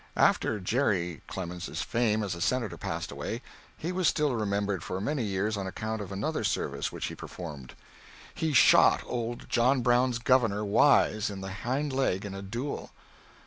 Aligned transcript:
After 0.17 0.59
Jere. 0.59 1.21
Clemens's 1.27 1.83
fame 1.83 2.23
as 2.23 2.33
a 2.33 2.41
Senator 2.41 2.75
passed 2.75 3.11
away, 3.11 3.43
he 3.77 3.91
was 3.91 4.07
still 4.07 4.33
remembered 4.33 4.81
for 4.83 4.99
many 4.99 5.23
years 5.23 5.55
on 5.55 5.67
account 5.67 6.01
of 6.01 6.11
another 6.11 6.43
service 6.43 6.91
which 6.91 7.05
he 7.05 7.13
performed. 7.13 7.75
He 8.33 8.51
shot 8.51 9.03
old 9.05 9.47
John 9.47 9.81
Brown's 9.81 10.17
Governor 10.17 10.65
Wise 10.65 11.29
in 11.29 11.41
the 11.41 11.51
hind 11.51 11.93
leg 11.93 12.25
in 12.25 12.33
a 12.33 12.41
duel. 12.41 12.89